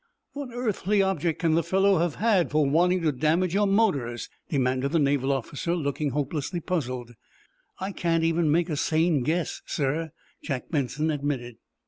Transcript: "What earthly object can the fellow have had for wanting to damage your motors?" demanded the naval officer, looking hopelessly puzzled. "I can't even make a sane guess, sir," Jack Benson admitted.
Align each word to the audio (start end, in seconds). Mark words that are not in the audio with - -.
"What 0.33 0.49
earthly 0.51 1.03
object 1.03 1.37
can 1.41 1.53
the 1.53 1.61
fellow 1.61 1.99
have 1.99 2.15
had 2.15 2.49
for 2.49 2.67
wanting 2.67 3.03
to 3.03 3.11
damage 3.11 3.53
your 3.53 3.67
motors?" 3.67 4.29
demanded 4.49 4.93
the 4.93 4.97
naval 4.97 5.31
officer, 5.31 5.75
looking 5.75 6.09
hopelessly 6.09 6.59
puzzled. 6.59 7.13
"I 7.79 7.91
can't 7.91 8.23
even 8.23 8.51
make 8.51 8.71
a 8.71 8.75
sane 8.77 9.21
guess, 9.21 9.61
sir," 9.67 10.11
Jack 10.43 10.71
Benson 10.71 11.11
admitted. 11.11 11.57